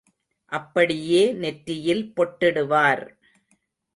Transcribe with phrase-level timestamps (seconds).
[0.51, 3.03] அப்படியே நெற்றியில் பொட்டிடுவார்.